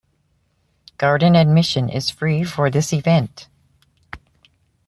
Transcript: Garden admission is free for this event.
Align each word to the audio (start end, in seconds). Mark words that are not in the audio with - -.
Garden 0.97 1.35
admission 1.35 1.87
is 1.87 2.09
free 2.09 2.43
for 2.43 2.71
this 2.71 2.91
event. 2.91 3.47